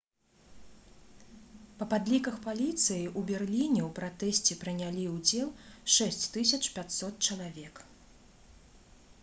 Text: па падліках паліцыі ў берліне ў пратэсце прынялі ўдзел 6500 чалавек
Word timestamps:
па 1.81 1.85
падліках 1.91 2.35
паліцыі 2.45 3.03
ў 3.09 3.19
берліне 3.29 3.81
ў 3.87 3.91
пратэсце 4.01 4.57
прынялі 4.63 5.03
ўдзел 5.13 5.51
6500 5.99 7.13
чалавек 7.27 7.75